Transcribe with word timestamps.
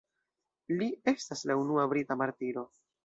Li 0.79 0.87
estas 1.13 1.43
la 1.51 1.59
unua 1.65 1.85
brita 1.93 2.19
martiro. 2.23 2.65